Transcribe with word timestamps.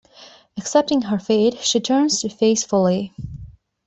Accepting 0.57 1.03
her 1.03 1.19
fate, 1.19 1.59
she 1.59 1.79
turns 1.79 2.21
to 2.21 2.29
face 2.29 2.63
Foley. 2.63 3.13